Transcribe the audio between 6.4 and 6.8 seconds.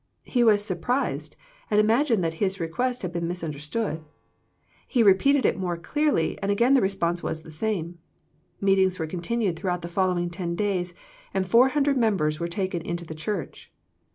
and again